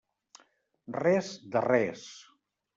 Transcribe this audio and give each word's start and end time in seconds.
Res 0.97 1.31
de 1.57 1.65
res! 1.69 2.11